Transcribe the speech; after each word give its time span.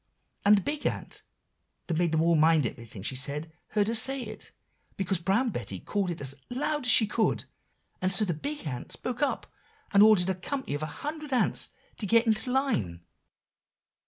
And 0.43 0.57
the 0.57 0.61
big 0.61 0.87
ant 0.87 1.21
that 1.85 1.99
made 1.99 2.11
them 2.11 2.23
all 2.23 2.33
mind 2.33 2.65
everything 2.65 3.03
she 3.03 3.15
said, 3.15 3.51
heard 3.67 3.87
her 3.87 3.93
say 3.93 4.23
it, 4.23 4.49
because 4.97 5.19
Brown 5.19 5.51
Betty 5.51 5.79
called 5.79 6.09
it 6.09 6.19
as 6.19 6.33
out 6.33 6.41
loud 6.57 6.85
as 6.87 6.91
she 6.91 7.05
could; 7.05 7.45
and 8.01 8.11
so 8.11 8.25
the 8.25 8.33
big 8.33 8.65
ant 8.65 8.91
spoke 8.91 9.21
up, 9.21 9.45
and 9.93 10.01
ordered 10.01 10.31
a 10.31 10.33
company 10.33 10.73
of 10.73 10.81
a 10.81 10.87
hundred 11.05 11.31
ants 11.31 11.69
to 11.99 12.07
get 12.07 12.25
into 12.25 12.51
line." 12.51 13.01